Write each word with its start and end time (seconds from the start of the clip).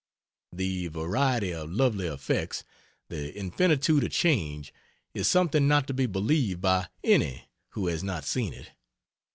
The 0.51 0.87
variety 0.87 1.53
of 1.53 1.71
lovely 1.71 2.07
effects, 2.07 2.63
the 3.09 3.31
infinitude 3.37 4.03
of 4.03 4.11
change, 4.11 4.73
is 5.13 5.27
something 5.27 5.67
not 5.67 5.85
to 5.85 5.93
be 5.93 6.07
believed 6.07 6.59
by 6.59 6.87
any 7.03 7.43
who 7.73 7.85
has 7.85 8.03
not 8.03 8.23
seen 8.25 8.51
it. 8.51 8.71